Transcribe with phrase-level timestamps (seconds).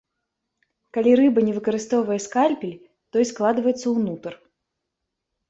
[0.95, 2.73] Калі рыба не выкарыстоўвае скальпель,
[3.17, 4.31] той складваецца ўнутр.